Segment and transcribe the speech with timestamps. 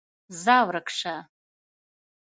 [0.43, 1.15] ځه ورک شه!